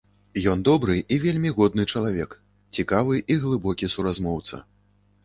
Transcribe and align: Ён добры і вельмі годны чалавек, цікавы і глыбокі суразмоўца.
Ён 0.51 0.61
добры 0.69 0.95
і 1.15 1.19
вельмі 1.25 1.51
годны 1.57 1.85
чалавек, 1.93 2.33
цікавы 2.79 3.21
і 3.35 3.37
глыбокі 3.45 3.91
суразмоўца. 3.97 4.63